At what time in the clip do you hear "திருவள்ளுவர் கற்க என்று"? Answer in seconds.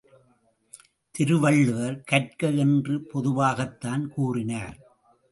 1.15-2.95